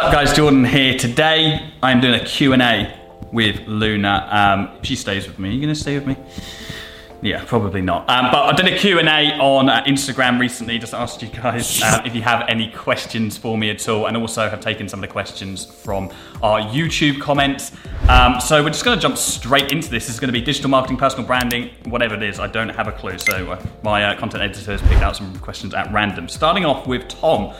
up 0.00 0.12
guys, 0.12 0.32
Jordan 0.32 0.64
here. 0.64 0.96
Today 0.96 1.74
I'm 1.82 2.00
doing 2.00 2.18
a 2.18 2.24
Q&A 2.24 2.98
with 3.32 3.66
Luna. 3.66 4.28
Um, 4.30 4.82
she 4.82 4.96
stays 4.96 5.26
with 5.26 5.38
me, 5.38 5.50
are 5.50 5.52
you 5.52 5.60
gonna 5.60 5.74
stay 5.74 5.98
with 5.98 6.06
me? 6.06 6.16
Yeah, 7.20 7.44
probably 7.44 7.82
not. 7.82 8.08
Um, 8.08 8.30
but 8.32 8.38
I 8.38 8.52
did 8.56 8.72
a 8.72 8.78
Q&A 8.78 9.38
on 9.38 9.68
uh, 9.68 9.84
Instagram 9.84 10.40
recently, 10.40 10.78
just 10.78 10.94
asked 10.94 11.20
you 11.20 11.28
guys 11.28 11.82
uh, 11.82 12.00
if 12.06 12.14
you 12.14 12.22
have 12.22 12.46
any 12.48 12.70
questions 12.70 13.36
for 13.36 13.58
me 13.58 13.68
at 13.68 13.86
all, 13.90 14.06
and 14.06 14.16
also 14.16 14.48
have 14.48 14.60
taken 14.60 14.88
some 14.88 15.00
of 15.00 15.06
the 15.06 15.12
questions 15.12 15.66
from 15.66 16.10
our 16.42 16.62
YouTube 16.62 17.20
comments. 17.20 17.72
Um, 18.08 18.40
so 18.40 18.62
we're 18.62 18.70
just 18.70 18.86
going 18.86 18.96
to 18.96 19.02
jump 19.02 19.18
straight 19.18 19.70
into 19.70 19.90
this. 19.90 20.06
This 20.06 20.14
is 20.14 20.20
going 20.20 20.32
to 20.32 20.32
be 20.32 20.40
digital 20.40 20.70
marketing, 20.70 20.96
personal 20.96 21.26
branding, 21.26 21.72
whatever 21.84 22.14
it 22.14 22.22
is. 22.22 22.40
I 22.40 22.46
don't 22.46 22.70
have 22.70 22.88
a 22.88 22.92
clue. 22.92 23.18
So 23.18 23.50
uh, 23.50 23.62
my 23.82 24.02
uh, 24.02 24.18
content 24.18 24.42
editor 24.42 24.72
has 24.72 24.80
picked 24.80 25.02
out 25.02 25.14
some 25.14 25.38
questions 25.40 25.74
at 25.74 25.92
random. 25.92 26.26
Starting 26.26 26.64
off 26.64 26.86
with 26.86 27.06
Tom. 27.06 27.52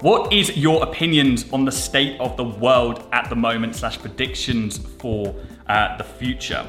What 0.00 0.32
is 0.32 0.56
your 0.56 0.82
opinions 0.82 1.44
on 1.52 1.66
the 1.66 1.72
state 1.72 2.18
of 2.20 2.34
the 2.38 2.44
world 2.44 3.06
at 3.12 3.28
the 3.28 3.36
moment 3.36 3.76
slash 3.76 3.98
predictions 3.98 4.78
for 4.78 5.34
uh, 5.66 5.98
the 5.98 6.04
future? 6.04 6.66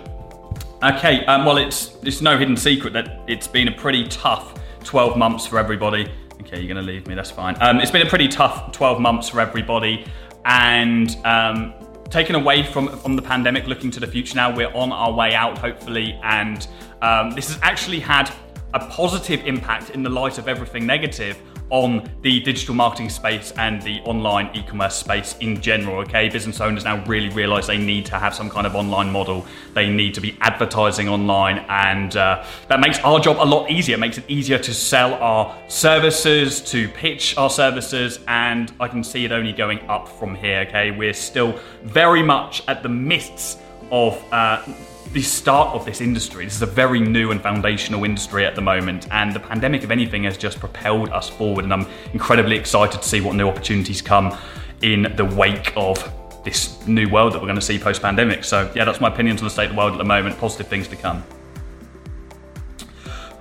Okay, 0.84 1.26
um, 1.28 1.46
well, 1.46 1.56
it's 1.56 1.96
it's 2.04 2.20
no 2.20 2.38
hidden 2.38 2.58
secret 2.58 2.92
that 2.92 3.22
it's 3.28 3.48
been 3.48 3.70
a 3.70 3.72
pretty 3.72 4.06
tough 4.10 4.60
12 4.84 5.18
months 5.18 5.46
for 5.46 5.60
everybody. 5.60 6.12
Okay, 6.42 6.60
you're 6.60 6.76
to 6.76 6.82
leave 6.82 7.08
me. 7.08 7.16
That's 7.16 7.32
fine. 7.32 7.56
Um, 7.62 7.80
it's 7.80 7.92
been 7.92 8.06
a 8.06 8.10
pretty 8.10 8.28
tough 8.28 8.74
12 8.74 9.00
months 9.00 9.30
for 9.30 9.40
everybody, 9.40 10.06
and 10.44 11.16
um, 11.24 11.74
taken 12.10 12.36
away 12.36 12.64
from 12.64 12.90
from 13.00 13.16
the 13.16 13.22
pandemic, 13.22 13.66
looking 13.66 13.92
to 13.92 14.02
the 14.02 14.08
future 14.08 14.36
now, 14.36 14.54
we're 14.54 14.74
on 14.74 14.92
our 14.92 15.14
way 15.14 15.36
out, 15.36 15.58
hopefully, 15.58 16.20
and 16.22 16.68
um, 17.02 17.32
this 17.32 17.48
has 17.48 17.60
actually 17.62 18.02
had 18.02 18.30
a 18.74 18.86
positive 18.88 19.40
impact 19.46 19.92
in 19.92 20.04
the 20.04 20.10
light 20.10 20.38
of 20.38 20.50
everything 20.50 20.86
negative 20.86 21.42
on 21.72 22.08
the 22.22 22.40
digital 22.42 22.76
marketing 22.76 23.10
space 23.10 23.52
and 23.58 23.82
the 23.82 24.00
online 24.02 24.50
e-commerce 24.54 24.96
space 24.96 25.36
in 25.40 25.60
general. 25.60 26.02
Okay, 26.02 26.30
business 26.30 26.62
owners 26.62 26.84
now 26.84 27.04
really 27.06 27.30
realize 27.30 27.66
they 27.66 27.78
need 27.78 28.06
to 28.06 28.20
have 28.20 28.36
some 28.36 28.50
kind 28.50 28.68
of 28.68 28.76
online 28.76 29.10
model. 29.10 29.46
They 29.74 29.90
need 29.90 30.14
to 30.14 30.22
be 30.22 30.38
advertising 30.42 31.08
online, 31.08 31.66
and 31.70 32.16
uh, 32.16 32.46
that 32.68 32.80
makes 32.80 33.00
our 33.00 33.20
job 33.20 33.38
a 33.40 33.48
lot 33.48 33.72
easier. 33.72 33.96
It 33.96 34.00
makes 34.00 34.18
it 34.18 34.26
easier 34.28 34.60
to 34.60 34.74
sell 34.74 35.16
our 35.16 35.58
services, 35.68 36.62
to 36.72 36.90
pitch 36.90 37.38
our 37.38 37.50
services, 37.50 38.20
and 38.28 38.72
I 38.80 38.88
can 38.88 39.04
see 39.04 39.26
it 39.26 39.32
only 39.32 39.54
going 39.54 39.80
up 39.88 40.08
from 40.08 40.36
here. 40.36 40.66
Okay, 40.68 40.92
we're 40.92 41.14
still 41.14 41.58
very 41.84 42.22
much 42.22 42.64
at 42.68 42.84
the 42.84 42.90
midst 42.90 43.60
of 43.92 44.22
uh, 44.34 44.62
the 45.14 45.22
start 45.22 45.76
of 45.76 45.86
this 45.86 46.00
industry. 46.00 46.46
This 46.46 46.56
is 46.56 46.62
a 46.62 46.68
very 46.68 47.00
new 47.00 47.32
and 47.32 47.42
foundational 47.42 48.06
industry 48.06 48.46
at 48.46 48.56
the 48.56 48.62
moment, 48.62 49.08
and 49.12 49.34
the 49.34 49.40
pandemic, 49.40 49.84
if 49.84 49.92
anything, 49.92 50.24
has 50.24 50.38
just 50.38 50.60
propelled 50.60 51.10
us 51.10 51.30
forward. 51.30 51.66
And 51.66 51.74
I'm 51.74 51.86
incredibly 52.14 52.56
excited 52.56 53.02
to 53.02 53.08
see 53.08 53.20
what 53.20 53.36
new 53.36 53.48
opportunities 53.48 54.02
come 54.02 54.38
in 54.82 55.14
the 55.18 55.26
wake 55.26 55.74
of 55.76 56.12
this 56.44 56.86
new 56.88 57.10
world 57.10 57.34
that 57.34 57.40
we're 57.40 57.48
going 57.48 57.56
to 57.56 57.62
see 57.62 57.78
post 57.78 58.02
pandemic. 58.02 58.44
So, 58.44 58.72
yeah, 58.74 58.86
that's 58.86 59.02
my 59.02 59.10
opinion 59.10 59.38
on 59.38 59.44
the 59.44 59.50
state 59.50 59.66
of 59.66 59.72
the 59.72 59.78
world 59.78 59.92
at 59.92 59.98
the 59.98 60.06
moment. 60.06 60.38
Positive 60.38 60.68
things 60.68 60.88
to 60.88 60.96
come. 60.96 61.24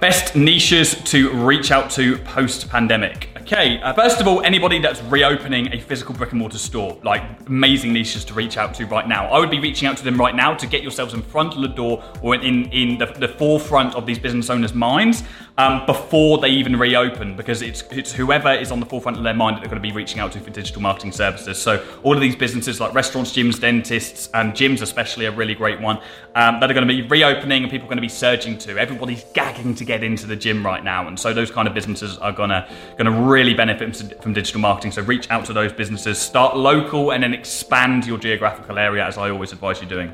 Best 0.01 0.35
niches 0.35 0.95
to 1.05 1.31
reach 1.31 1.71
out 1.71 1.91
to 1.93 2.19
post 2.19 2.69
pandemic. 2.69 3.30
Okay, 3.53 3.81
uh, 3.81 3.93
first 3.93 4.21
of 4.21 4.29
all, 4.29 4.41
anybody 4.45 4.79
that's 4.79 5.03
reopening 5.03 5.75
a 5.75 5.81
physical 5.81 6.15
brick 6.15 6.31
and 6.31 6.39
mortar 6.39 6.57
store, 6.57 6.97
like 7.03 7.21
amazing 7.49 7.93
niches 7.93 8.25
to 8.27 8.33
reach 8.33 8.57
out 8.57 8.75
to 8.75 8.87
right 8.87 9.09
now. 9.09 9.27
I 9.27 9.41
would 9.41 9.51
be 9.51 9.59
reaching 9.59 9.89
out 9.89 9.97
to 9.97 10.05
them 10.05 10.17
right 10.17 10.37
now 10.37 10.55
to 10.55 10.69
get 10.69 10.83
yourselves 10.83 11.15
in 11.15 11.23
front 11.23 11.57
of 11.57 11.63
the 11.63 11.67
door 11.67 12.01
or 12.23 12.37
in, 12.37 12.71
in 12.71 12.97
the, 12.97 13.07
the 13.07 13.27
forefront 13.27 13.97
of 13.97 14.07
these 14.07 14.21
business 14.21 14.51
owners' 14.51 14.73
minds 14.73 15.25
um, 15.59 15.85
before 15.85 16.39
they 16.39 16.49
even 16.49 16.79
reopen, 16.79 17.35
because 17.35 17.61
it's, 17.61 17.83
it's 17.91 18.13
whoever 18.13 18.53
is 18.53 18.71
on 18.71 18.79
the 18.79 18.87
forefront 18.87 19.19
of 19.19 19.25
their 19.25 19.35
mind 19.35 19.57
that 19.57 19.63
they're 19.63 19.69
going 19.69 19.83
to 19.83 19.87
be 19.89 19.93
reaching 19.93 20.21
out 20.21 20.31
to 20.31 20.39
for 20.39 20.51
digital 20.51 20.81
marketing 20.81 21.11
services. 21.11 21.61
So, 21.61 21.85
all 22.05 22.15
of 22.15 22.21
these 22.21 22.37
businesses 22.37 22.81
like 22.81 22.95
restaurants, 22.95 23.33
gyms, 23.33 23.61
dentists, 23.61 24.31
and 24.33 24.53
gyms, 24.53 24.81
especially, 24.81 25.27
a 25.27 25.33
really 25.33 25.57
great 25.57 25.81
one 25.81 25.97
um, 26.37 26.61
that 26.61 26.71
are 26.71 26.75
going 26.75 26.87
to 26.87 26.95
be 26.95 27.03
reopening 27.03 27.65
and 27.65 27.71
people 27.71 27.87
are 27.87 27.91
going 27.91 27.99
to 27.99 28.03
be 28.03 28.09
surging 28.09 28.59
to. 28.59 28.79
Everybody's 28.79 29.25
gagging 29.35 29.75
to 29.75 29.85
get 29.85 30.05
into 30.05 30.29
the 30.29 30.37
gym 30.37 30.65
right 30.65 30.85
now, 30.85 31.09
and 31.09 31.19
so 31.19 31.35
those 31.35 31.51
kind 31.51 31.67
of 31.67 31.75
businesses 31.75 32.17
are 32.19 32.33
going 32.33 32.51
to 32.51 32.67
going 32.97 33.13
to 33.13 33.21
really 33.21 33.40
really 33.41 33.55
benefit 33.55 34.23
from 34.23 34.35
digital 34.35 34.61
marketing. 34.61 34.93
So 34.93 35.01
reach 35.01 35.31
out 35.31 35.47
to 35.47 35.55
those 35.55 35.73
businesses, 35.73 36.19
start 36.19 36.59
local, 36.59 37.13
and 37.13 37.23
then 37.23 37.33
expand 37.33 38.07
your 38.07 38.19
geographical 38.19 38.79
area, 38.79 39.03
as 39.07 39.17
I 39.17 39.31
always 39.31 39.53
advise 39.53 39.81
you 39.81 39.89
doing. 39.89 40.11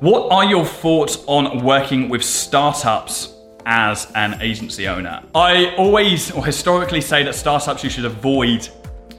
What 0.00 0.30
are 0.30 0.44
your 0.44 0.66
thoughts 0.66 1.24
on 1.26 1.64
working 1.64 2.10
with 2.10 2.22
startups 2.22 3.32
as 3.64 4.12
an 4.14 4.42
agency 4.42 4.88
owner? 4.88 5.22
I 5.34 5.74
always 5.76 6.30
or 6.30 6.44
historically 6.44 7.00
say 7.00 7.22
that 7.22 7.34
startups 7.34 7.82
you 7.82 7.88
should 7.88 8.04
avoid 8.04 8.68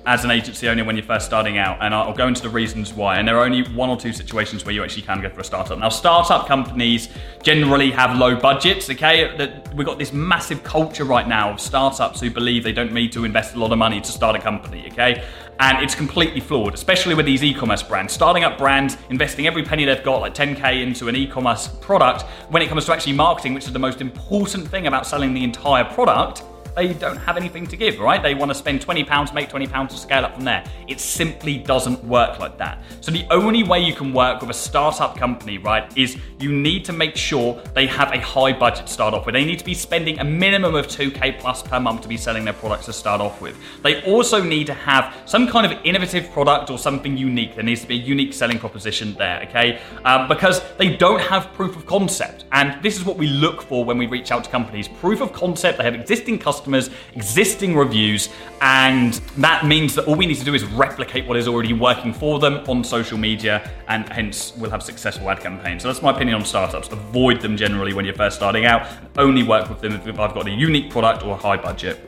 as 0.06 0.26
an 0.26 0.32
agency 0.32 0.68
owner 0.68 0.84
when 0.84 0.96
you're 0.96 1.06
first 1.06 1.26
starting 1.26 1.58
out, 1.58 1.78
and 1.82 1.94
I'll 1.94 2.14
go 2.14 2.28
into 2.28 2.42
the 2.42 2.50
reasons 2.50 2.94
why. 2.94 3.18
And 3.18 3.28
there 3.28 3.38
are 3.38 3.46
only 3.46 3.64
one 3.74 3.90
or 3.90 3.98
two 3.98 4.14
situations 4.14 4.66
where 4.66 4.74
you 4.74 4.84
actually 4.84 5.04
can 5.04 5.22
go 5.22 5.30
for 5.30 5.42
a 5.42 5.44
startup. 5.44 5.78
Now, 5.78 5.90
startup 5.90 6.48
companies 6.48 7.10
generally 7.44 7.92
have 7.92 8.18
low 8.18 8.36
budgets. 8.36 8.90
Okay, 8.90 9.62
we've 9.76 9.86
got 9.86 10.00
this 10.00 10.12
massive 10.12 10.64
culture 10.64 11.04
right 11.04 11.28
now 11.28 11.52
of 11.52 11.60
startups 11.60 12.20
who 12.20 12.32
believe 12.32 12.64
they 12.64 12.74
don't 12.74 12.94
need 12.94 13.12
to 13.12 13.26
invest 13.26 13.56
a 13.56 13.60
lot 13.60 13.72
of 13.72 13.78
money 13.78 14.02
to 14.02 14.12
start 14.12 14.36
a 14.36 14.40
company. 14.40 14.88
Okay, 14.92 15.24
and 15.60 15.84
it's 15.84 15.94
completely 15.94 16.40
flawed, 16.40 16.74
especially 16.74 17.14
with 17.14 17.28
these 17.28 17.44
e-commerce 17.44 17.84
brands. 17.84 18.12
Starting 18.12 18.44
up 18.44 18.58
brands, 18.58 18.98
investing 19.12 19.46
every 19.46 19.62
penny 19.62 19.86
they've 19.86 20.04
got, 20.04 20.22
like 20.22 20.34
10k, 20.34 20.82
into 20.82 21.08
an 21.08 21.16
e-commerce 21.16 21.68
product. 21.68 22.24
When 22.50 22.64
it 22.64 22.70
comes 22.70 22.86
to 22.86 22.94
actually 22.94 23.14
marketing, 23.14 23.54
which 23.54 23.68
is 23.68 23.74
the 23.74 23.80
most 23.80 24.02
important 24.02 24.68
thing 24.68 24.88
about 24.88 25.06
selling 25.06 25.36
the 25.36 25.44
entire 25.44 25.84
product 25.84 26.44
they 26.76 26.94
don't 26.94 27.18
have 27.18 27.38
anything 27.38 27.68
to 27.68 27.78
give, 27.78 28.00
right? 28.00 28.22
They 28.22 28.34
want 28.34 28.50
to 28.50 28.56
spend 28.56 28.86
£20, 28.86 29.34
make 29.34 29.50
£20 29.50 29.90
to 29.90 29.98
scale 29.98 30.26
up 30.26 30.36
from 30.36 30.46
there. 30.46 30.64
It 30.88 31.00
simply 31.00 31.58
doesn't 31.58 32.04
work 32.04 32.40
like 32.40 32.58
that. 32.58 32.82
So 33.02 33.12
the 33.12 33.26
only 33.30 33.64
way 33.64 33.80
you 33.80 33.94
can 33.94 34.14
work 34.14 34.42
with 34.42 34.50
a 34.50 34.54
startup 34.54 35.18
company, 35.18 35.58
right, 35.58 35.86
is 35.98 36.18
you 36.40 36.52
need 36.52 36.86
to 36.86 36.94
make 36.94 37.16
sure 37.16 37.62
they 37.74 37.88
have 37.88 38.12
a 38.12 38.20
high 38.20 38.54
budget 38.54 38.88
to 38.88 38.94
start 38.94 39.14
off 39.14 39.26
with. 39.26 39.34
They 39.34 39.46
need 39.46 39.60
to 39.60 39.66
be 39.66 39.74
spending 39.74 40.20
a 40.20 40.24
minimum 40.24 40.76
of 40.76 40.88
2k 40.88 41.40
plus 41.40 41.62
per 41.62 41.80
month 41.80 42.02
to 42.02 42.08
be 42.08 42.18
selling 42.18 42.46
their 42.46 42.54
products 42.54 42.86
to 42.86 42.94
start 42.94 43.22
off 43.22 43.42
with. 43.42 43.58
They 43.82 44.02
also 44.04 44.42
need 44.42 44.68
to 44.68 44.74
have 44.74 45.16
some 45.26 45.48
kind 45.48 45.72
of 45.72 45.78
innovative 45.84 46.32
product 46.32 46.70
or 46.70 46.78
something 46.78 47.18
unique. 47.18 47.56
There 47.56 47.64
needs 47.64 47.82
to 47.82 47.88
be 47.88 47.96
a 47.96 48.04
unique 48.04 48.34
selling 48.34 48.60
proposition 48.60 49.14
there, 49.16 49.42
okay? 49.50 49.82
Um, 50.06 50.28
because 50.28 50.62
they 50.78 50.96
don't 50.96 51.22
have 51.22 51.52
proof 51.54 51.76
of 51.76 51.86
concept. 51.86 52.46
And 52.52 52.82
this 52.82 52.98
is 52.98 53.06
what 53.06 53.18
we 53.18 53.28
look 53.28 53.62
for 53.62 53.84
when 53.84 53.98
we 53.98 54.08
reach 54.08 54.32
out 54.32 54.44
to 54.46 54.50
companies. 54.50 54.88
Proof 54.88 55.22
of 55.22 55.34
concept, 55.34 55.78
they 55.78 55.84
have 55.84 55.96
existing 55.96 56.40
customers 56.40 56.61
customers, 56.62 56.92
existing 57.16 57.76
reviews, 57.76 58.30
and 58.62 59.16
that 59.38 59.66
means 59.66 59.96
that 59.96 60.06
all 60.06 60.16
we 60.16 60.28
need 60.28 60.38
to 60.38 60.46
do 60.46 60.54
is 60.54 60.64
replicate 60.66 61.28
what 61.28 61.36
is 61.36 61.48
already 61.48 61.74
working 61.74 62.14
for 62.14 62.38
them 62.38 62.64
on 62.68 62.84
social 62.84 63.18
media, 63.18 63.68
and 63.88 64.08
hence 64.10 64.54
we'll 64.58 64.70
have 64.70 64.84
successful 64.84 65.28
ad 65.32 65.40
campaigns. 65.40 65.82
So 65.82 65.88
that's 65.88 66.04
my 66.04 66.12
opinion 66.12 66.36
on 66.36 66.46
startups. 66.46 66.90
Avoid 66.90 67.42
them 67.42 67.58
generally 67.58 67.94
when 67.94 68.06
you're 68.06 68.14
first 68.14 68.36
starting 68.36 68.66
out. 68.66 68.88
Only 69.18 69.42
work 69.42 69.70
with 69.70 69.82
them 69.82 69.94
if 69.94 70.20
I've 70.20 70.36
got 70.36 70.48
a 70.48 70.52
unique 70.52 70.92
product 70.92 71.24
or 71.24 71.34
a 71.34 71.38
high 71.38 71.58
budget. 71.58 72.08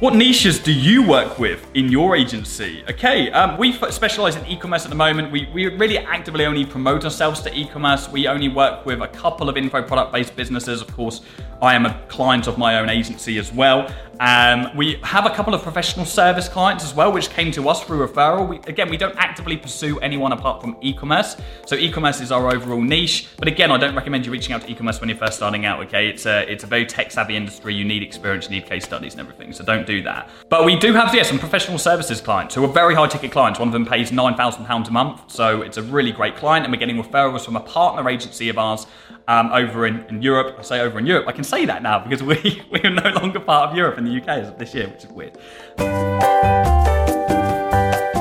What 0.00 0.16
niches 0.16 0.58
do 0.58 0.72
you 0.72 1.06
work 1.06 1.38
with 1.38 1.64
in 1.74 1.88
your 1.88 2.14
agency? 2.14 2.84
Okay, 2.90 3.30
um, 3.30 3.56
we 3.56 3.72
specialize 3.72 4.36
in 4.36 4.44
e-commerce 4.44 4.84
at 4.84 4.90
the 4.90 4.96
moment. 4.96 5.32
We, 5.32 5.48
we 5.54 5.68
really 5.68 5.98
actively 5.98 6.44
only 6.44 6.66
promote 6.66 7.04
ourselves 7.04 7.40
to 7.42 7.58
e-commerce. 7.58 8.10
We 8.10 8.26
only 8.26 8.48
work 8.48 8.84
with 8.84 9.00
a 9.00 9.08
couple 9.08 9.48
of 9.48 9.56
info 9.56 9.82
product-based 9.82 10.34
businesses. 10.36 10.82
Of 10.82 10.92
course, 10.94 11.22
I 11.64 11.74
am 11.74 11.86
a 11.86 11.98
client 12.08 12.46
of 12.46 12.58
my 12.58 12.78
own 12.78 12.90
agency 12.90 13.38
as 13.38 13.50
well. 13.50 13.90
Um, 14.20 14.70
we 14.76 15.00
have 15.02 15.24
a 15.26 15.30
couple 15.30 15.54
of 15.54 15.62
professional 15.62 16.04
service 16.04 16.46
clients 16.46 16.84
as 16.84 16.94
well, 16.94 17.10
which 17.10 17.30
came 17.30 17.50
to 17.52 17.68
us 17.70 17.82
through 17.82 18.06
referral. 18.06 18.46
We, 18.46 18.58
again, 18.58 18.88
we 18.90 18.98
don't 18.98 19.16
actively 19.16 19.56
pursue 19.56 19.98
anyone 20.00 20.32
apart 20.32 20.60
from 20.60 20.76
e-commerce. 20.82 21.36
So 21.66 21.74
e-commerce 21.74 22.20
is 22.20 22.30
our 22.30 22.54
overall 22.54 22.82
niche. 22.82 23.28
But 23.38 23.48
again, 23.48 23.72
I 23.72 23.78
don't 23.78 23.96
recommend 23.96 24.26
you 24.26 24.30
reaching 24.30 24.54
out 24.54 24.60
to 24.62 24.70
e-commerce 24.70 25.00
when 25.00 25.08
you're 25.08 25.18
first 25.18 25.38
starting 25.38 25.64
out. 25.64 25.80
Okay, 25.86 26.06
it's 26.08 26.26
a 26.26 26.48
it's 26.52 26.64
a 26.64 26.66
very 26.66 26.84
tech-savvy 26.84 27.34
industry. 27.34 27.74
You 27.74 27.84
need 27.84 28.02
experience, 28.02 28.44
you 28.44 28.50
need 28.56 28.66
case 28.66 28.84
studies 28.84 29.14
and 29.14 29.20
everything. 29.22 29.52
So 29.54 29.64
don't 29.64 29.86
do 29.86 30.02
that. 30.02 30.28
But 30.50 30.66
we 30.66 30.76
do 30.76 30.92
have 30.92 31.14
yeah, 31.14 31.22
some 31.22 31.38
professional 31.38 31.78
services 31.78 32.20
clients 32.20 32.54
who 32.54 32.62
are 32.64 32.72
very 32.72 32.94
high-ticket 32.94 33.32
clients. 33.32 33.58
One 33.58 33.68
of 33.68 33.72
them 33.72 33.86
pays 33.86 34.12
nine 34.12 34.36
thousand 34.36 34.66
pounds 34.66 34.88
a 34.90 34.92
month, 34.92 35.22
so 35.28 35.62
it's 35.62 35.78
a 35.78 35.82
really 35.82 36.12
great 36.12 36.36
client, 36.36 36.64
and 36.64 36.72
we're 36.72 36.78
getting 36.78 37.02
referrals 37.02 37.44
from 37.44 37.56
a 37.56 37.60
partner 37.60 38.08
agency 38.08 38.48
of 38.50 38.58
ours 38.58 38.86
um, 39.28 39.52
over 39.52 39.86
in, 39.86 40.04
in, 40.08 40.22
Europe. 40.22 40.56
I 40.58 40.62
say 40.62 40.80
over 40.80 40.98
in 40.98 41.06
Europe. 41.06 41.26
I 41.28 41.32
can 41.32 41.44
say 41.44 41.64
that 41.66 41.82
now 41.82 41.98
because 41.98 42.22
we, 42.22 42.62
we 42.70 42.80
are 42.80 42.90
no 42.90 43.10
longer 43.10 43.40
part 43.40 43.70
of 43.70 43.76
Europe 43.76 43.98
in 43.98 44.04
the 44.04 44.16
UK 44.20 44.28
as 44.28 44.48
of 44.48 44.58
this 44.58 44.74
year, 44.74 44.88
which 44.88 45.04
is 45.04 45.10
weird. 45.10 45.38
We 45.78 45.84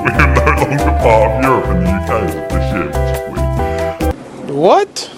are 0.10 0.36
no 0.36 0.56
longer 0.58 0.92
part 1.02 1.32
of 1.32 1.44
Europe 1.44 1.68
in 1.70 1.84
the 1.84 1.90
UK 1.90 2.10
as 2.10 2.36
of 2.36 2.50
this 2.50 2.74
year, 2.74 2.88
which 2.88 3.14
is 3.14 3.30
weird. 3.30 4.50
What? 4.50 5.10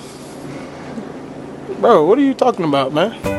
Bro, 1.79 2.05
what 2.05 2.17
are 2.17 2.21
you 2.21 2.33
talking 2.33 2.65
about, 2.65 2.93
man? 2.93 3.34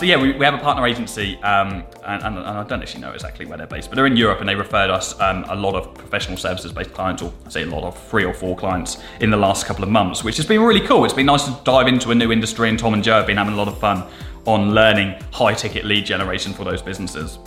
So 0.00 0.06
yeah, 0.06 0.16
we, 0.16 0.32
we 0.32 0.46
have 0.46 0.54
a 0.54 0.58
partner 0.58 0.86
agency, 0.86 1.36
um, 1.42 1.84
and, 2.06 2.22
and, 2.22 2.38
and 2.38 2.38
I 2.38 2.64
don't 2.64 2.80
actually 2.80 3.02
know 3.02 3.12
exactly 3.12 3.44
where 3.44 3.58
they're 3.58 3.66
based, 3.66 3.90
but 3.90 3.96
they're 3.96 4.06
in 4.06 4.16
Europe, 4.16 4.40
and 4.40 4.48
they 4.48 4.54
referred 4.54 4.88
us 4.88 5.20
um, 5.20 5.44
a 5.50 5.54
lot 5.54 5.74
of 5.74 5.92
professional 5.92 6.38
services-based 6.38 6.94
clients, 6.94 7.20
or 7.22 7.30
I 7.44 7.50
say 7.50 7.62
a 7.64 7.66
lot 7.66 7.84
of 7.84 8.02
three 8.08 8.24
or 8.24 8.32
four 8.32 8.56
clients 8.56 9.02
in 9.20 9.28
the 9.28 9.36
last 9.36 9.66
couple 9.66 9.84
of 9.84 9.90
months, 9.90 10.24
which 10.24 10.38
has 10.38 10.46
been 10.46 10.62
really 10.62 10.80
cool. 10.80 11.04
It's 11.04 11.12
been 11.12 11.26
nice 11.26 11.44
to 11.44 11.54
dive 11.64 11.86
into 11.86 12.12
a 12.12 12.14
new 12.14 12.32
industry, 12.32 12.70
and 12.70 12.78
Tom 12.78 12.94
and 12.94 13.04
Joe 13.04 13.16
have 13.16 13.26
been 13.26 13.36
having 13.36 13.52
a 13.52 13.56
lot 13.58 13.68
of 13.68 13.78
fun 13.78 14.02
on 14.46 14.74
learning 14.74 15.22
high-ticket 15.32 15.84
lead 15.84 16.06
generation 16.06 16.54
for 16.54 16.64
those 16.64 16.80
businesses. 16.80 17.38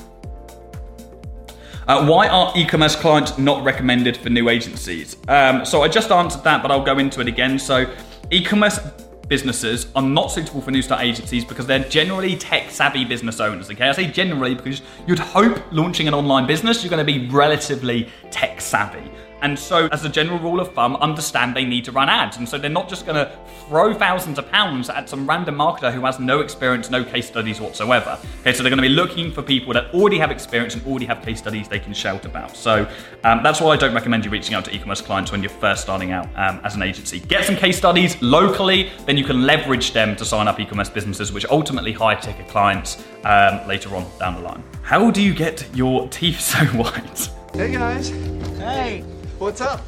Uh, 1.87 2.05
why 2.05 2.27
are 2.27 2.53
e-commerce 2.55 2.95
clients 2.95 3.35
not 3.39 3.63
recommended 3.63 4.15
for 4.15 4.29
new 4.29 4.47
agencies? 4.47 5.17
Um, 5.27 5.65
so 5.65 5.81
I 5.81 5.87
just 5.87 6.11
answered 6.11 6.43
that, 6.43 6.61
but 6.61 6.69
I'll 6.69 6.85
go 6.85 6.99
into 6.99 7.19
it 7.19 7.27
again. 7.27 7.57
So 7.57 7.91
e-commerce 8.29 8.79
businesses 9.27 9.87
are 9.95 10.01
not 10.01 10.31
suitable 10.31 10.61
for 10.61 10.71
new 10.71 10.81
start 10.81 11.01
agencies 11.01 11.45
because 11.45 11.65
they're 11.65 11.87
generally 11.89 12.35
tech 12.35 12.69
savvy 12.69 13.05
business 13.05 13.39
owners. 13.39 13.69
Okay, 13.69 13.87
I 13.87 13.91
say 13.91 14.07
generally 14.07 14.55
because 14.55 14.81
you'd 15.07 15.19
hope 15.19 15.61
launching 15.71 16.07
an 16.07 16.13
online 16.13 16.45
business, 16.45 16.83
you're 16.83 16.89
going 16.89 17.05
to 17.05 17.11
be 17.11 17.27
relatively 17.29 18.09
tech 18.31 18.61
savvy. 18.61 19.09
And 19.43 19.59
so, 19.59 19.87
as 19.91 20.05
a 20.05 20.09
general 20.09 20.39
rule 20.39 20.61
of 20.61 20.73
thumb, 20.73 20.95
understand 20.95 21.53
they 21.53 21.65
need 21.65 21.83
to 21.83 21.91
run 21.91 22.07
ads. 22.07 22.37
And 22.37 22.47
so, 22.47 22.57
they're 22.57 22.69
not 22.69 22.87
just 22.87 23.05
going 23.05 23.17
to 23.17 23.37
throw 23.67 23.93
thousands 23.93 24.39
of 24.39 24.49
pounds 24.49 24.89
at 24.89 25.09
some 25.09 25.27
random 25.27 25.55
marketer 25.55 25.93
who 25.93 26.05
has 26.05 26.17
no 26.17 26.39
experience, 26.39 26.89
no 26.89 27.03
case 27.03 27.27
studies 27.27 27.59
whatsoever. 27.59 28.17
Okay, 28.39 28.53
so 28.53 28.63
they're 28.63 28.69
going 28.69 28.81
to 28.81 28.87
be 28.87 28.95
looking 28.95 29.33
for 29.33 29.41
people 29.41 29.73
that 29.73 29.93
already 29.93 30.17
have 30.17 30.31
experience 30.31 30.75
and 30.75 30.87
already 30.87 31.05
have 31.05 31.21
case 31.21 31.39
studies 31.39 31.67
they 31.67 31.79
can 31.79 31.93
shout 31.93 32.23
about. 32.23 32.55
So, 32.55 32.89
um, 33.25 33.43
that's 33.43 33.59
why 33.59 33.71
I 33.71 33.75
don't 33.75 33.93
recommend 33.93 34.23
you 34.23 34.31
reaching 34.31 34.55
out 34.55 34.63
to 34.63 34.73
e 34.73 34.79
commerce 34.79 35.01
clients 35.01 35.33
when 35.33 35.43
you're 35.43 35.49
first 35.49 35.81
starting 35.81 36.13
out 36.13 36.27
um, 36.37 36.61
as 36.63 36.75
an 36.75 36.81
agency. 36.81 37.19
Get 37.19 37.43
some 37.43 37.57
case 37.57 37.77
studies 37.77 38.21
locally, 38.21 38.91
then 39.05 39.17
you 39.17 39.25
can 39.25 39.45
leverage 39.45 39.91
them 39.91 40.15
to 40.15 40.23
sign 40.23 40.47
up 40.47 40.57
e 40.61 40.65
commerce 40.65 40.89
businesses, 40.89 41.33
which 41.33 41.45
ultimately 41.47 41.91
high 41.91 42.15
ticket 42.15 42.47
clients 42.47 43.03
um, 43.25 43.67
later 43.67 43.93
on 43.93 44.09
down 44.19 44.35
the 44.35 44.41
line. 44.41 44.63
How 44.83 45.11
do 45.11 45.21
you 45.21 45.33
get 45.33 45.67
your 45.75 46.07
teeth 46.07 46.39
so 46.51 46.59
white? 46.67 47.29
Hey 47.53 47.73
guys. 47.73 48.09
Hey. 48.57 49.03
What's 49.43 49.59
up? 49.59 49.81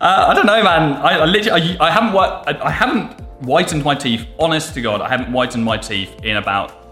Uh, 0.00 0.26
I 0.28 0.34
don't 0.34 0.46
know, 0.46 0.62
man. 0.62 0.92
I, 0.92 1.18
I 1.18 1.24
literally, 1.24 1.76
I, 1.80 1.88
I 1.88 1.90
haven't, 1.90 2.16
I, 2.16 2.66
I 2.68 2.70
haven't 2.70 3.20
whitened 3.40 3.82
my 3.82 3.96
teeth. 3.96 4.24
Honest 4.38 4.72
to 4.74 4.80
God, 4.80 5.00
I 5.00 5.08
haven't 5.08 5.32
whitened 5.32 5.64
my 5.64 5.76
teeth 5.76 6.14
in 6.22 6.36
about 6.36 6.87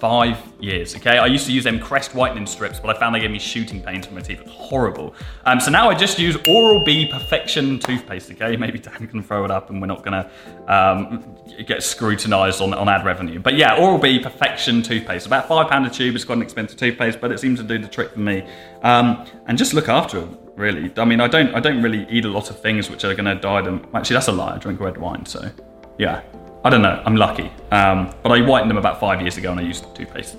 five 0.00 0.38
years. 0.58 0.96
Okay, 0.96 1.18
I 1.18 1.26
used 1.26 1.46
to 1.46 1.52
use 1.52 1.64
them 1.64 1.78
Crest 1.78 2.14
whitening 2.14 2.46
strips, 2.46 2.80
but 2.80 2.94
I 2.94 2.98
found 2.98 3.14
they 3.14 3.20
gave 3.20 3.30
me 3.30 3.38
shooting 3.38 3.82
pains 3.82 4.06
in 4.06 4.14
my 4.14 4.20
teeth. 4.20 4.40
It 4.40 4.46
was 4.46 4.54
horrible. 4.54 5.14
Um, 5.44 5.60
so 5.60 5.70
now 5.70 5.90
I 5.90 5.94
just 5.94 6.18
use 6.18 6.36
Oral 6.48 6.82
B 6.82 7.06
Perfection 7.06 7.78
toothpaste. 7.78 8.30
Okay, 8.32 8.56
maybe 8.56 8.78
Dan 8.78 9.06
can 9.06 9.22
throw 9.22 9.44
it 9.44 9.50
up, 9.50 9.70
and 9.70 9.80
we're 9.80 9.86
not 9.86 10.02
gonna 10.02 10.30
um, 10.66 11.36
get 11.66 11.82
scrutinised 11.82 12.60
on 12.60 12.74
on 12.74 12.88
ad 12.88 13.04
revenue. 13.04 13.38
But 13.38 13.56
yeah, 13.56 13.76
Oral 13.76 13.98
B 13.98 14.18
Perfection 14.18 14.82
toothpaste. 14.82 15.26
About 15.26 15.46
five 15.46 15.68
pound 15.68 15.86
a 15.86 15.90
tube. 15.90 16.14
It's 16.14 16.24
quite 16.24 16.38
an 16.38 16.42
expensive 16.42 16.78
toothpaste, 16.78 17.20
but 17.20 17.30
it 17.30 17.38
seems 17.38 17.60
to 17.60 17.64
do 17.64 17.78
the 17.78 17.88
trick 17.88 18.12
for 18.12 18.20
me. 18.20 18.46
Um, 18.82 19.26
and 19.46 19.58
just 19.58 19.74
look 19.74 19.88
after 19.88 20.20
it. 20.20 20.28
Really, 20.56 20.92
I 20.98 21.06
mean, 21.06 21.22
I 21.22 21.26
don't, 21.26 21.54
I 21.54 21.60
don't 21.60 21.80
really 21.80 22.06
eat 22.10 22.26
a 22.26 22.28
lot 22.28 22.50
of 22.50 22.60
things 22.60 22.90
which 22.90 23.02
are 23.04 23.14
going 23.14 23.24
to 23.24 23.34
die 23.34 23.62
them. 23.62 23.86
Actually, 23.94 24.14
that's 24.14 24.28
a 24.28 24.32
lie. 24.32 24.56
I 24.56 24.58
drink 24.58 24.78
red 24.78 24.98
wine, 24.98 25.24
so 25.24 25.48
yeah. 25.96 26.20
I 26.62 26.70
don't 26.70 26.82
know. 26.82 27.02
I'm 27.06 27.16
lucky. 27.16 27.50
Um, 27.70 28.12
but 28.22 28.32
I 28.32 28.40
whitened 28.40 28.70
them 28.70 28.76
about 28.76 29.00
five 29.00 29.20
years 29.20 29.36
ago 29.38 29.50
and 29.50 29.60
I 29.60 29.62
used 29.62 29.94
toothpaste. 29.94 30.36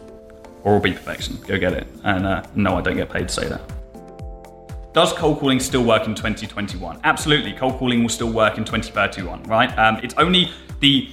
Oral 0.63 0.79
B 0.79 0.93
Perfection. 0.93 1.37
Go 1.47 1.57
get 1.57 1.73
it. 1.73 1.87
And 2.03 2.25
uh, 2.27 2.43
no, 2.55 2.77
I 2.77 2.81
don't 2.81 2.95
get 2.95 3.09
paid 3.09 3.27
to 3.27 3.33
say 3.33 3.47
that. 3.47 3.61
Does 4.93 5.13
cold 5.13 5.39
calling 5.39 5.59
still 5.59 5.83
work 5.83 6.05
in 6.05 6.13
2021? 6.13 6.99
Absolutely. 7.03 7.53
Cold 7.53 7.77
calling 7.77 8.01
will 8.01 8.09
still 8.09 8.31
work 8.31 8.57
in 8.57 8.65
2031, 8.65 9.43
right? 9.43 9.75
Um, 9.79 9.99
it's 10.03 10.13
only 10.17 10.51
the 10.81 11.09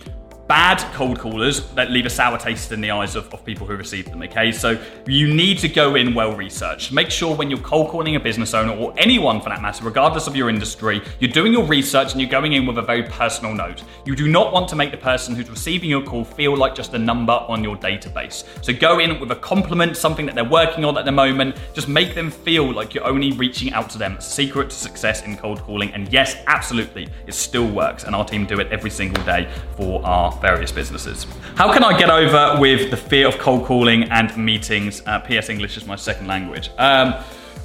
bad 0.48 0.78
cold 0.94 1.18
callers 1.18 1.68
that 1.72 1.90
leave 1.90 2.06
a 2.06 2.10
sour 2.10 2.38
taste 2.38 2.72
in 2.72 2.80
the 2.80 2.90
eyes 2.90 3.14
of, 3.14 3.32
of 3.34 3.44
people 3.44 3.66
who 3.66 3.76
receive 3.76 4.06
them, 4.06 4.22
okay? 4.22 4.50
So 4.50 4.82
you 5.06 5.32
need 5.32 5.58
to 5.58 5.68
go 5.68 5.94
in 5.94 6.14
well 6.14 6.34
researched. 6.34 6.90
Make 6.90 7.10
sure 7.10 7.36
when 7.36 7.50
you're 7.50 7.60
cold 7.60 7.90
calling 7.90 8.16
a 8.16 8.20
business 8.20 8.54
owner 8.54 8.72
or 8.72 8.94
anyone 8.96 9.42
for 9.42 9.50
that 9.50 9.60
matter, 9.60 9.84
regardless 9.84 10.26
of 10.26 10.34
your 10.34 10.48
industry, 10.48 11.02
you're 11.20 11.30
doing 11.30 11.52
your 11.52 11.66
research 11.66 12.12
and 12.12 12.20
you're 12.20 12.30
going 12.30 12.54
in 12.54 12.64
with 12.64 12.78
a 12.78 12.82
very 12.82 13.02
personal 13.02 13.54
note. 13.54 13.84
You 14.06 14.16
do 14.16 14.26
not 14.26 14.52
want 14.52 14.68
to 14.70 14.76
make 14.76 14.90
the 14.90 14.96
person 14.96 15.36
who's 15.36 15.50
receiving 15.50 15.90
your 15.90 16.02
call 16.02 16.24
feel 16.24 16.56
like 16.56 16.74
just 16.74 16.94
a 16.94 16.98
number 16.98 17.32
on 17.32 17.62
your 17.62 17.76
database. 17.76 18.44
So 18.64 18.72
go 18.72 19.00
in 19.00 19.20
with 19.20 19.30
a 19.30 19.36
compliment, 19.36 19.98
something 19.98 20.24
that 20.24 20.34
they're 20.34 20.44
working 20.44 20.84
on 20.86 20.96
at 20.96 21.04
the 21.04 21.12
moment. 21.12 21.56
Just 21.74 21.88
make 21.88 22.14
them 22.14 22.30
feel 22.30 22.72
like 22.72 22.94
you're 22.94 23.06
only 23.06 23.32
reaching 23.32 23.72
out 23.74 23.90
to 23.90 23.98
them. 23.98 24.14
It's 24.14 24.26
secret 24.26 24.70
to 24.70 24.76
success 24.76 25.22
in 25.24 25.36
cold 25.36 25.60
calling. 25.60 25.92
And 25.92 26.10
yes, 26.10 26.36
absolutely, 26.46 27.08
it 27.26 27.34
still 27.34 27.68
works. 27.68 28.04
And 28.04 28.14
our 28.14 28.24
team 28.24 28.46
do 28.46 28.60
it 28.60 28.68
every 28.72 28.90
single 28.90 29.22
day 29.24 29.50
for 29.76 30.02
our 30.06 30.37
various 30.40 30.72
businesses. 30.72 31.26
How 31.54 31.72
can 31.72 31.84
I 31.84 31.98
get 31.98 32.10
over 32.10 32.60
with 32.60 32.90
the 32.90 32.96
fear 32.96 33.28
of 33.28 33.38
cold 33.38 33.64
calling 33.64 34.04
and 34.04 34.36
meetings? 34.36 35.02
Uh, 35.06 35.20
PS 35.20 35.48
English 35.48 35.76
is 35.76 35.86
my 35.86 35.96
second 35.96 36.26
language. 36.26 36.70
Um, 36.78 37.14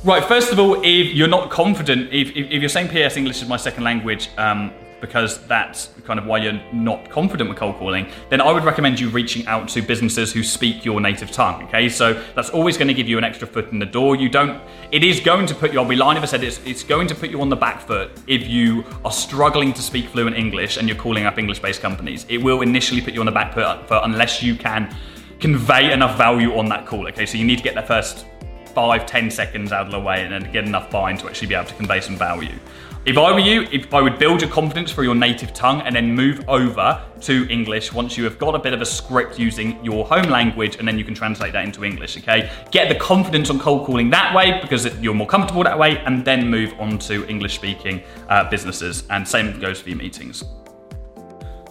right, 0.04 0.24
first 0.24 0.52
of 0.52 0.60
all, 0.60 0.82
if 0.84 1.14
you're 1.14 1.28
not 1.28 1.50
confident, 1.50 2.12
if, 2.12 2.30
if, 2.30 2.52
if, 2.52 2.62
you're 2.62 2.70
saying 2.70 2.90
PS 2.90 3.18
English 3.18 3.42
is 3.42 3.48
my 3.48 3.58
second 3.58 3.84
language, 3.84 4.30
um, 4.38 4.74
because 5.04 5.46
that's 5.48 5.90
kind 6.06 6.18
of 6.18 6.26
why 6.26 6.38
you're 6.38 6.62
not 6.72 7.10
confident 7.10 7.50
with 7.50 7.60
cold 7.60 7.76
calling, 7.76 8.08
then 8.30 8.40
I 8.40 8.54
would 8.54 8.64
recommend 8.64 9.02
you 9.02 9.10
reaching 9.10 9.46
out 9.48 9.68
to 9.70 9.82
businesses 9.82 10.32
who 10.32 10.44
speak 10.44 10.86
your 10.86 11.02
native 11.02 11.30
tongue. 11.30 11.64
Okay, 11.66 11.90
so 11.90 12.14
that's 12.36 12.50
always 12.50 12.78
going 12.78 12.88
to 12.88 12.94
give 12.94 13.10
you 13.10 13.18
an 13.18 13.26
extra 13.26 13.46
foot 13.46 13.70
in 13.74 13.80
the 13.80 13.86
door. 13.86 14.16
You 14.16 14.30
don't, 14.30 14.62
it 14.94 15.04
is 15.04 15.20
going 15.20 15.46
to 15.48 15.56
put 15.56 15.74
you, 15.74 15.80
I'll 15.82 15.86
be 15.86 15.98
lying 15.98 16.16
if 16.16 16.24
I 16.24 16.26
said 16.28 16.42
it's, 16.42 16.62
it's 16.66 16.84
going 16.84 17.08
to 17.08 17.16
put 17.16 17.30
you 17.30 17.42
on 17.42 17.50
the 17.50 17.56
back 17.58 17.82
foot 17.82 18.12
if 18.28 18.48
you 18.48 18.86
are 19.04 19.12
struggling 19.12 19.74
to 19.74 19.82
speak 19.82 20.08
fluent 20.08 20.38
English 20.38 20.78
and 20.78 20.88
you're 20.88 20.98
calling 20.98 21.26
up 21.26 21.38
English 21.38 21.60
based 21.60 21.82
companies. 21.82 22.26
It 22.30 22.38
will 22.38 22.62
initially 22.62 23.02
put 23.02 23.14
you 23.14 23.20
on 23.20 23.26
the 23.26 23.34
back 23.34 23.54
foot 23.54 24.00
unless 24.04 24.42
you 24.42 24.56
can 24.56 24.96
convey 25.42 25.92
enough 25.92 26.18
value 26.18 26.56
on 26.56 26.70
that 26.70 26.86
call. 26.86 27.06
Okay, 27.10 27.26
so 27.26 27.38
you 27.38 27.44
need 27.44 27.58
to 27.58 27.64
get 27.64 27.76
that 27.76 27.88
first 27.88 28.26
five, 28.74 29.06
ten 29.06 29.30
seconds 29.32 29.72
out 29.72 29.86
of 29.86 29.92
the 29.92 30.00
way 30.00 30.24
and 30.24 30.32
then 30.34 30.52
get 30.52 30.66
enough 30.66 30.90
buy-in 30.90 31.18
to 31.18 31.28
actually 31.28 31.48
be 31.48 31.56
able 31.56 31.68
to 31.68 31.76
convey 31.76 32.02
some 32.02 32.18
value. 32.18 32.58
If 33.06 33.18
I 33.18 33.34
were 33.34 33.40
you, 33.40 33.68
if 33.70 33.94
I 33.94 34.02
would 34.02 34.18
build 34.18 34.40
your 34.40 34.50
confidence 34.50 34.90
for 34.90 35.04
your 35.04 35.14
native 35.14 35.54
tongue 35.54 35.82
and 35.82 35.94
then 35.94 36.16
move 36.16 36.46
over 36.48 37.04
to 37.22 37.46
English 37.50 37.92
once 37.92 38.18
you 38.18 38.24
have 38.24 38.40
got 38.40 38.56
a 38.56 38.60
bit 38.60 38.74
of 38.74 38.80
a 38.80 38.86
script 38.86 39.38
using 39.38 39.84
your 39.84 40.06
home 40.06 40.30
language 40.30 40.78
and 40.78 40.88
then 40.88 40.98
you 40.98 41.04
can 41.04 41.14
translate 41.14 41.52
that 41.52 41.66
into 41.66 41.84
English, 41.84 42.18
okay? 42.18 42.50
Get 42.72 42.88
the 42.88 42.96
confidence 42.96 43.50
on 43.50 43.60
cold 43.60 43.86
calling 43.86 44.10
that 44.12 44.34
way 44.34 44.58
because 44.62 44.86
you're 45.02 45.14
more 45.14 45.28
comfortable 45.28 45.66
that 45.66 45.78
way 45.78 45.98
and 46.06 46.24
then 46.24 46.50
move 46.50 46.74
on 46.80 46.98
to 47.00 47.28
English 47.28 47.56
speaking 47.56 48.02
uh, 48.30 48.50
businesses 48.50 49.04
and 49.10 49.28
same 49.28 49.60
goes 49.60 49.82
for 49.82 49.90
your 49.90 49.98
meetings. 49.98 50.46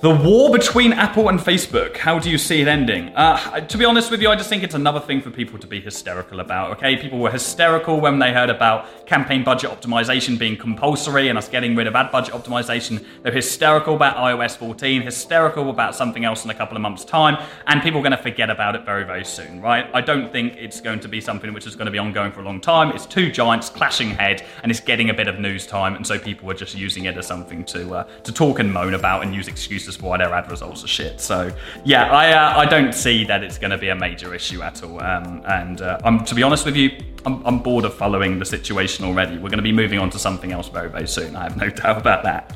The 0.03 0.11
war 0.11 0.51
between 0.51 0.93
Apple 0.93 1.29
and 1.29 1.39
Facebook, 1.39 1.97
how 1.97 2.19
do 2.19 2.29
you 2.29 2.37
see 2.37 2.61
it 2.61 2.67
ending? 2.67 3.11
Uh, 3.11 3.61
to 3.61 3.79
be 3.79 3.85
honest 3.85 4.11
with 4.11 4.21
you, 4.21 4.31
I 4.31 4.35
just 4.35 4.49
think 4.49 4.65
it's 4.65 4.75
another 4.75 4.99
thing 4.99 5.21
for 5.21 5.31
people 5.31 5.61
to 5.61 5.67
be 5.69 5.81
hysterical 5.81 6.41
about, 6.41 6.73
okay? 6.73 6.97
People 6.97 7.21
were 7.21 7.31
hysterical 7.31 8.01
when 8.01 8.19
they 8.19 8.33
heard 8.33 8.51
about 8.51 9.07
campaign 9.07 9.45
budget 9.45 9.71
optimization 9.71 10.37
being 10.37 10.57
compulsory 10.57 11.29
and 11.29 11.39
us 11.39 11.49
getting 11.49 11.77
rid 11.77 11.87
of 11.87 11.95
ad 11.95 12.11
budget 12.11 12.35
optimization. 12.35 13.05
They're 13.23 13.31
hysterical 13.31 13.95
about 13.95 14.17
iOS 14.17 14.57
14, 14.57 15.03
hysterical 15.03 15.71
about 15.71 15.95
something 15.95 16.25
else 16.25 16.45
in 16.45 16.51
a 16.51 16.55
couple 16.55 16.77
of 16.77 16.81
months' 16.81 17.05
time, 17.05 17.41
and 17.69 17.81
people 17.81 18.01
are 18.01 18.03
going 18.03 18.11
to 18.11 18.17
forget 18.17 18.51
about 18.51 18.75
it 18.75 18.85
very, 18.85 19.05
very 19.05 19.25
soon, 19.25 19.61
right? 19.61 19.89
I 19.95 20.01
don't 20.01 20.33
think 20.33 20.57
it's 20.57 20.81
going 20.81 20.99
to 20.99 21.09
be 21.09 21.21
something 21.21 21.53
which 21.53 21.69
is 21.69 21.77
going 21.77 21.87
to 21.87 21.93
be 21.93 21.99
ongoing 21.99 22.33
for 22.33 22.41
a 22.41 22.45
long 22.45 22.61
time. 22.61 22.91
It's 22.91 23.07
two 23.07 23.31
giants 23.31 23.71
clashing 23.71 24.11
head, 24.11 24.43
and 24.65 24.73
it's 24.73 24.81
getting 24.81 25.11
a 25.11 25.15
bit 25.15 25.29
of 25.29 25.39
news 25.39 25.65
time, 25.65 25.95
and 25.95 26.05
so 26.05 26.19
people 26.19 26.51
are 26.51 26.55
just 26.55 26.75
using 26.75 27.05
it 27.05 27.17
as 27.17 27.29
something 27.29 27.65
to, 27.67 27.95
uh, 27.95 28.05
to 28.25 28.33
talk 28.33 28.59
and 28.59 28.73
moan 28.73 28.95
about 28.95 29.23
and 29.23 29.33
use 29.33 29.47
excuses 29.47 29.92
for 29.97 30.11
why 30.11 30.19
their 30.19 30.33
ad 30.33 30.51
results 30.51 30.85
are 30.85 30.89
shit. 30.89 31.21
So 31.21 31.51
yeah, 31.85 32.11
I 32.11 32.33
uh, 32.33 32.59
I 32.61 32.67
don't 32.67 32.93
see 32.95 33.25
that 33.25 33.43
it's 33.43 33.59
going 33.59 33.71
to 33.71 33.79
be 33.79 33.89
a 33.89 33.95
major 33.95 34.35
issue 34.35 34.63
at 34.63 34.83
all. 34.83 35.03
Um, 35.03 35.43
and 35.47 35.81
uh, 35.81 35.99
I'm 36.05 36.25
to 36.25 36.35
be 36.35 36.43
honest 36.43 36.65
with 36.65 36.77
you, 36.77 36.91
I'm, 37.25 37.45
I'm 37.47 37.59
bored 37.59 37.85
of 37.85 37.95
following 37.95 38.39
the 38.39 38.45
situation 38.45 39.05
already. 39.05 39.35
We're 39.35 39.51
going 39.51 39.59
to 39.59 39.63
be 39.63 39.73
moving 39.73 39.99
on 39.99 40.11
to 40.11 40.19
something 40.19 40.53
else 40.53 40.69
very 40.69 40.91
very 40.91 41.09
soon. 41.09 41.37
I 41.37 41.45
have 41.45 41.57
no 41.57 41.69
doubt 41.83 41.99
about 41.99 42.25
that. 42.25 42.55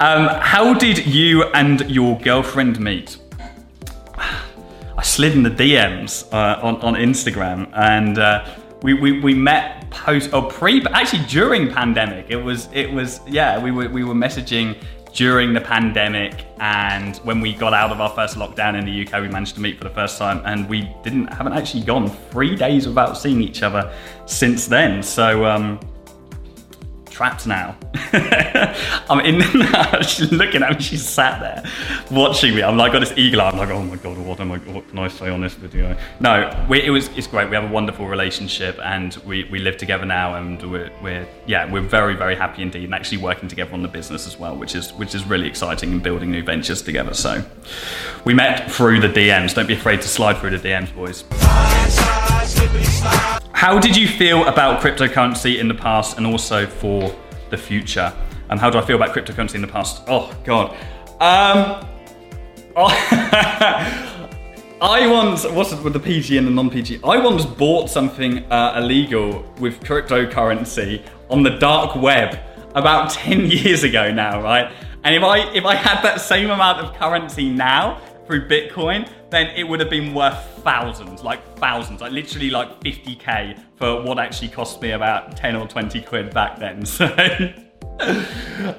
Um, 0.00 0.28
how 0.40 0.74
did 0.74 1.06
you 1.06 1.44
and 1.54 1.88
your 1.90 2.18
girlfriend 2.18 2.80
meet? 2.80 3.18
I 4.96 5.02
slid 5.02 5.32
in 5.32 5.42
the 5.42 5.50
DMs 5.50 6.32
uh, 6.32 6.60
on 6.62 6.76
on 6.76 6.94
Instagram 6.94 7.70
and. 7.74 8.18
Uh, 8.18 8.46
we, 8.84 8.92
we, 8.92 9.18
we 9.20 9.32
met 9.32 9.90
post 9.90 10.34
or 10.34 10.42
pre 10.50 10.84
actually 10.88 11.24
during 11.26 11.72
pandemic 11.72 12.26
it 12.28 12.36
was 12.36 12.68
it 12.72 12.92
was 12.92 13.20
yeah 13.26 13.58
we 13.58 13.70
were 13.70 13.88
we 13.88 14.04
were 14.04 14.14
messaging 14.14 14.76
during 15.14 15.52
the 15.52 15.60
pandemic 15.60 16.44
and 16.58 17.18
when 17.18 17.40
we 17.40 17.54
got 17.54 17.72
out 17.72 17.92
of 17.92 18.00
our 18.00 18.10
first 18.10 18.36
lockdown 18.36 18.76
in 18.76 18.84
the 18.84 19.06
UK 19.06 19.22
we 19.22 19.28
managed 19.28 19.54
to 19.54 19.60
meet 19.60 19.78
for 19.78 19.84
the 19.84 19.94
first 19.94 20.18
time 20.18 20.42
and 20.44 20.68
we 20.68 20.82
didn't 21.04 21.28
haven't 21.28 21.52
actually 21.52 21.82
gone 21.84 22.10
three 22.30 22.56
days 22.56 22.86
without 22.88 23.16
seeing 23.16 23.40
each 23.40 23.62
other 23.62 23.92
since 24.26 24.66
then. 24.66 25.02
So 25.02 25.46
um 25.46 25.78
trapped 27.08 27.46
now 27.46 27.76
I'm 29.10 29.20
in. 29.20 29.40
she's 30.02 30.30
looking 30.30 30.62
at 30.62 30.76
me. 30.76 30.80
She's 30.80 31.06
sat 31.06 31.40
there 31.40 31.64
watching 32.10 32.54
me. 32.54 32.62
I'm 32.62 32.76
like 32.76 32.92
got 32.92 33.00
this 33.00 33.12
eagle 33.16 33.40
eye. 33.40 33.50
I'm 33.50 33.58
like, 33.58 33.70
oh 33.70 33.82
my 33.82 33.96
god, 33.96 34.18
what 34.18 34.38
am 34.38 34.52
I? 34.52 34.58
What 34.58 34.88
can 34.88 34.98
I 35.00 35.08
say 35.08 35.30
on 35.30 35.40
this 35.40 35.54
video? 35.54 35.96
No, 36.20 36.66
we, 36.68 36.82
it 36.82 36.90
was. 36.90 37.08
It's 37.16 37.26
great. 37.26 37.48
We 37.48 37.56
have 37.56 37.64
a 37.64 37.72
wonderful 37.72 38.06
relationship, 38.06 38.78
and 38.84 39.14
we, 39.26 39.44
we 39.44 39.58
live 39.58 39.78
together 39.78 40.04
now, 40.04 40.34
and 40.36 40.62
we're, 40.70 40.90
we're 41.02 41.26
yeah 41.46 41.70
we're 41.70 41.80
very 41.80 42.14
very 42.14 42.36
happy 42.36 42.62
indeed, 42.62 42.84
and 42.84 42.94
actually 42.94 43.18
working 43.18 43.48
together 43.48 43.72
on 43.72 43.82
the 43.82 43.88
business 43.88 44.26
as 44.28 44.38
well, 44.38 44.56
which 44.56 44.76
is 44.76 44.92
which 44.92 45.14
is 45.14 45.24
really 45.24 45.48
exciting, 45.48 45.90
and 45.90 46.02
building 46.02 46.30
new 46.30 46.42
ventures 46.44 46.82
together. 46.82 47.14
So 47.14 47.44
we 48.24 48.32
met 48.32 48.70
through 48.70 49.00
the 49.00 49.08
DMs. 49.08 49.54
Don't 49.54 49.66
be 49.66 49.74
afraid 49.74 50.00
to 50.02 50.08
slide 50.08 50.38
through 50.38 50.56
the 50.56 50.68
DMs, 50.68 50.94
boys. 50.94 51.24
How 53.52 53.78
did 53.78 53.96
you 53.96 54.06
feel 54.06 54.46
about 54.46 54.82
cryptocurrency 54.82 55.58
in 55.58 55.68
the 55.68 55.74
past 55.74 56.18
and 56.18 56.26
also 56.26 56.66
for 56.66 57.14
the 57.54 57.62
future? 57.62 58.12
And 58.50 58.60
how 58.60 58.70
do 58.70 58.78
I 58.78 58.84
feel 58.84 58.96
about 58.96 59.14
cryptocurrency 59.14 59.54
in 59.56 59.62
the 59.62 59.68
past? 59.68 60.02
Oh 60.06 60.34
God. 60.44 60.76
Um, 61.20 61.86
I 64.80 65.06
once 65.06 65.46
what's 65.46 65.72
it 65.72 65.82
with 65.82 65.92
the 65.92 66.00
PG 66.00 66.36
and 66.36 66.46
the 66.46 66.50
non-PG? 66.50 67.00
I 67.04 67.18
once 67.18 67.46
bought 67.46 67.88
something 67.88 68.44
uh, 68.52 68.74
illegal 68.76 69.44
with 69.60 69.80
cryptocurrency 69.80 71.02
on 71.30 71.42
the 71.42 71.50
dark 71.50 71.94
web 71.96 72.38
about 72.74 73.10
ten 73.22 73.46
years 73.46 73.84
ago 73.84 74.12
now, 74.12 74.42
right? 74.42 74.72
And 75.04 75.14
if 75.14 75.22
I 75.22 75.52
if 75.54 75.64
I 75.64 75.74
had 75.74 76.02
that 76.02 76.20
same 76.20 76.50
amount 76.50 76.80
of 76.80 76.94
currency 76.96 77.50
now 77.50 78.00
through 78.26 78.48
Bitcoin, 78.48 79.08
then 79.30 79.48
it 79.56 79.64
would 79.64 79.80
have 79.80 79.90
been 79.90 80.14
worth 80.14 80.38
thousands, 80.62 81.22
like 81.22 81.58
thousands, 81.58 82.00
like 82.00 82.12
literally 82.12 82.50
like 82.50 82.80
50k 82.80 83.58
for 83.76 84.02
what 84.02 84.18
actually 84.18 84.48
cost 84.48 84.80
me 84.80 84.92
about 84.92 85.36
10 85.36 85.56
or 85.56 85.66
20 85.66 86.00
quid 86.02 86.32
back 86.32 86.58
then. 86.58 86.84
So 87.96 88.10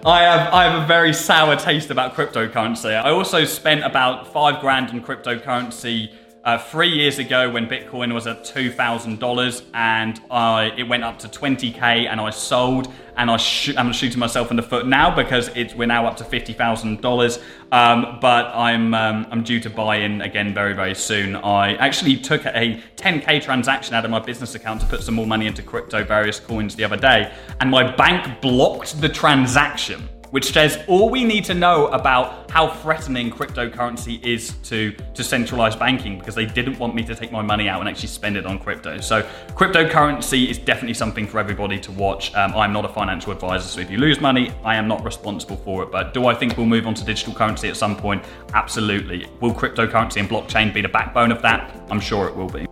I 0.06 0.24
have 0.24 0.54
I 0.54 0.64
have 0.66 0.84
a 0.84 0.86
very 0.86 1.14
sour 1.14 1.56
taste 1.56 1.90
about 1.90 2.16
cryptocurrency. 2.16 3.02
I 3.02 3.12
also 3.12 3.46
spent 3.46 3.86
about 3.86 4.34
five 4.34 4.60
grand 4.60 4.90
on 4.90 5.02
cryptocurrency 5.02 6.14
uh, 6.46 6.60
three 6.60 6.90
years 6.90 7.18
ago 7.18 7.50
when 7.50 7.68
Bitcoin 7.68 8.14
was 8.14 8.28
at 8.28 8.46
two 8.46 8.72
thousand 8.72 9.20
dollars 9.20 9.64
and 9.74 10.22
I 10.30 10.66
it 10.78 10.84
went 10.88 11.04
up 11.04 11.18
to 11.20 11.28
twenty 11.28 11.72
k 11.72 12.06
and 12.06 12.22
I 12.22 12.30
sold 12.30 12.94
and 13.18 13.32
I 13.32 13.38
sh- 13.38 13.76
I'm 13.76 13.92
shooting 13.92 14.20
myself 14.20 14.52
in 14.52 14.58
the 14.58 14.64
foot 14.64 14.86
now 14.86 15.14
because 15.14 15.48
it's 15.56 15.74
we're 15.74 15.88
now 15.88 16.06
up 16.06 16.18
to 16.18 16.24
fifty 16.24 16.54
thousand 16.54 16.98
um, 16.98 17.02
dollars. 17.02 17.40
But 17.72 18.46
I'm 18.56 18.94
um, 18.94 19.26
I'm 19.32 19.44
due 19.44 19.60
to 19.62 19.72
buy 19.72 19.98
in 19.98 20.22
again 20.22 20.54
very 20.54 20.74
very 20.74 20.94
soon. 20.94 21.36
I 21.36 21.74
actually 21.76 22.18
took 22.18 22.46
a 22.46 22.80
10k 22.96 23.42
transaction 23.42 23.96
out 23.96 24.06
of 24.06 24.12
my 24.12 24.20
business 24.20 24.54
account 24.54 24.82
to 24.82 24.88
put 24.88 25.02
some 25.02 25.16
more 25.16 25.28
money 25.28 25.48
into 25.48 25.64
crypto 25.64 26.04
various 26.04 26.40
coins 26.40 26.76
the 26.76 26.84
other 26.84 26.98
day, 26.98 27.34
and 27.60 27.72
my 27.72 27.96
bank 27.96 28.40
blocked 28.40 29.02
the 29.02 29.10
transaction 29.10 30.08
which 30.36 30.52
says 30.52 30.84
all 30.90 31.10
we 31.10 31.24
need 31.24 31.46
to 31.46 31.54
know 31.54 31.88
about 31.88 32.52
how 32.52 32.68
threatening 32.68 33.32
cryptocurrency 33.32 34.22
is 34.22 34.52
to, 34.64 34.92
to 35.14 35.24
centralized 35.24 35.80
banking 35.80 36.20
because 36.20 36.36
they 36.36 36.46
didn't 36.46 36.78
want 36.78 36.94
me 36.94 37.06
to 37.06 37.16
take 37.16 37.32
my 37.32 37.42
money 37.42 37.70
out 37.70 37.80
and 37.80 37.88
actually 37.88 38.10
spend 38.10 38.36
it 38.36 38.46
on 38.46 38.60
crypto. 38.60 39.00
So, 39.00 39.22
cryptocurrency 39.52 40.50
is 40.50 40.58
definitely 40.58 40.94
something 40.94 41.26
for 41.26 41.40
everybody 41.40 41.80
to 41.80 41.92
watch. 41.94 42.36
Um, 42.36 42.54
I'm 42.54 42.74
not 42.74 42.84
a 42.84 42.90
financial 42.90 43.32
advisor, 43.32 43.66
so 43.66 43.80
if 43.80 43.90
you 43.90 43.98
lose 43.98 44.20
money, 44.20 44.52
I 44.66 44.76
am 44.76 44.90
not 44.90 45.06
responsible 45.06 45.56
for 45.56 45.84
it. 45.84 45.90
But 45.90 46.14
do 46.14 46.28
I 46.28 46.36
think 46.36 46.58
we'll 46.58 46.66
move 46.66 46.86
on 46.86 46.96
to 46.96 47.06
digital 47.06 47.34
currency 47.34 47.70
at 47.70 47.78
some 47.78 47.96
point? 47.96 48.22
Absolutely. 48.54 49.28
Will 49.40 49.54
cryptocurrency 49.54 50.18
and 50.18 50.30
blockchain 50.30 50.74
be 50.74 50.82
the 50.82 50.90
backbone 50.90 51.32
of 51.32 51.42
that? 51.44 51.74
I'm 51.90 52.02
sure 52.02 52.28
it 52.28 52.36
will 52.36 52.50
be. 52.50 52.68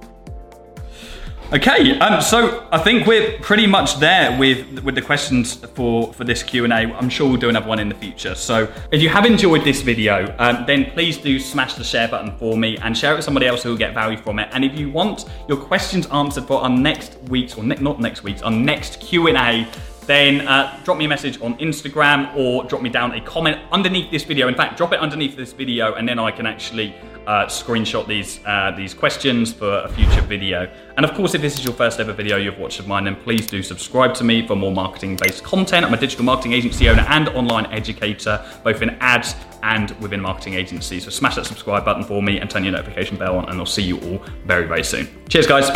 Okay, 1.54 2.00
um, 2.00 2.20
so 2.20 2.68
I 2.72 2.80
think 2.80 3.06
we're 3.06 3.38
pretty 3.38 3.68
much 3.68 4.00
there 4.00 4.36
with 4.40 4.80
with 4.80 4.96
the 4.96 5.04
questions 5.04 5.54
for 5.54 6.12
for 6.12 6.24
this 6.24 6.42
Q 6.42 6.64
and 6.64 6.74
A. 6.74 6.78
I'm 6.96 7.10
sure 7.10 7.30
we'll 7.30 7.40
do 7.40 7.50
another 7.50 7.68
one 7.68 7.78
in 7.78 7.90
the 7.90 7.96
future. 7.96 8.34
So 8.34 8.68
if 8.92 9.04
you 9.04 9.10
have 9.10 9.24
enjoyed 9.24 9.64
this 9.64 9.84
video, 9.84 10.36
um, 10.40 10.64
then 10.66 10.86
please 10.94 11.20
do 11.20 11.40
smash 11.40 11.76
the 11.76 11.84
share 11.84 12.08
button 12.08 12.36
for 12.40 12.58
me 12.58 12.78
and 12.80 12.98
share 12.98 13.14
it 13.14 13.18
with 13.18 13.26
somebody 13.26 13.46
else 13.46 13.62
who 13.62 13.70
will 13.70 13.78
get 13.78 13.94
value 13.94 14.18
from 14.18 14.40
it. 14.40 14.50
And 14.52 14.66
if 14.66 14.76
you 14.80 14.90
want 14.90 15.26
your 15.48 15.60
questions 15.60 16.08
answered 16.08 16.46
for 16.46 16.60
our 16.60 16.70
next 16.72 17.20
week's 17.30 17.56
or 17.56 17.64
ne- 17.64 17.76
not 17.76 18.00
next 18.00 18.24
week's, 18.24 18.42
our 18.42 18.50
next 18.50 19.00
Q 19.00 19.28
and 19.28 19.38
A, 19.38 19.68
then 20.06 20.48
uh, 20.48 20.80
drop 20.84 20.98
me 20.98 21.06
a 21.06 21.08
message 21.08 21.42
on 21.42 21.58
Instagram 21.58 22.36
or 22.36 22.64
drop 22.66 22.82
me 22.82 22.90
down 22.90 23.14
a 23.14 23.22
comment 23.22 23.58
underneath 23.72 24.12
this 24.12 24.24
video. 24.24 24.48
In 24.48 24.56
fact, 24.56 24.78
drop 24.78 24.94
it 24.94 25.00
underneath 25.00 25.36
this 25.36 25.54
video, 25.54 25.94
and 25.94 26.08
then 26.08 26.20
I 26.20 26.32
can 26.32 26.46
actually 26.46 26.96
uh, 27.26 27.46
screenshot 27.46 28.06
these 28.06 28.40
uh, 28.46 28.72
these 28.76 28.94
questions 28.94 29.54
for 29.54 29.80
a 29.80 29.90
future 29.90 30.22
video. 30.22 30.70
And 30.98 31.06
of 31.06 31.14
course, 31.14 31.34
if 31.34 31.42
this 31.42 31.58
is 31.58 31.64
your 31.64 31.74
first 31.74 32.00
ever 32.00 32.14
video 32.14 32.38
you've 32.38 32.60
watched 32.60 32.80
of 32.80 32.88
mine, 32.88 33.06
then 33.06 33.16
please 33.16 33.48
do 33.48 33.64
subscribe 33.64 34.14
to 34.16 34.24
me 34.24 34.46
for 34.46 34.56
more 34.56 34.72
marketing-based 34.72 35.44
content. 35.44 35.86
I'm 35.86 35.94
a 35.94 35.98
digital 35.98 36.26
marketing 36.26 36.54
agency 36.54 36.90
owner 36.90 37.06
and 37.10 37.30
online 37.30 37.66
educator, 37.68 38.46
both 38.64 38.82
in 38.82 38.92
ads 39.00 39.36
and 39.64 39.92
within 40.02 40.20
marketing 40.20 40.56
agencies. 40.56 41.06
So 41.06 41.10
smash 41.10 41.36
that 41.36 41.46
subscribe 41.46 41.86
button 41.86 42.04
for 42.04 42.22
me 42.22 42.40
and 42.40 42.50
turn 42.50 42.64
your 42.66 42.74
notification 42.74 43.18
bell 43.18 43.38
on, 43.38 43.48
and 43.50 43.58
I'll 43.58 43.66
see 43.66 43.84
you 43.84 44.00
all 44.02 44.22
very, 44.46 44.68
very 44.68 44.84
soon. 44.84 45.08
Cheers, 45.30 45.48
guys. 45.48 45.70